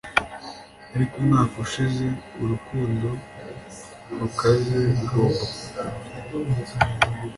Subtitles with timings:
[0.95, 2.05] Ariko umwaka ushize
[2.43, 3.07] urukundo
[4.19, 5.43] rukaze rugomba
[6.09, 6.55] kuguma